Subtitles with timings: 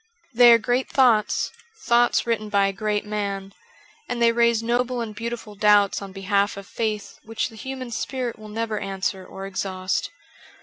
[0.33, 1.51] They are great thoughts,
[1.85, 3.53] thoughts written by a great man,
[4.09, 8.39] and they raise noble and beautiful doubts on behalf of faith which the human spirit
[8.39, 10.09] will never answer or exhaust.